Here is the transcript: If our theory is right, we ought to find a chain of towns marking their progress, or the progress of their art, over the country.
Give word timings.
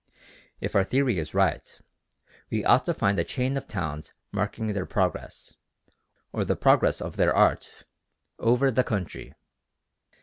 If 0.59 0.75
our 0.75 0.83
theory 0.83 1.19
is 1.19 1.35
right, 1.35 1.79
we 2.49 2.65
ought 2.65 2.85
to 2.85 2.93
find 2.95 3.19
a 3.19 3.23
chain 3.23 3.55
of 3.55 3.67
towns 3.67 4.13
marking 4.31 4.65
their 4.73 4.87
progress, 4.87 5.57
or 6.33 6.43
the 6.43 6.55
progress 6.55 7.01
of 7.01 7.17
their 7.17 7.35
art, 7.35 7.85
over 8.39 8.71
the 8.71 8.83
country. 8.83 9.35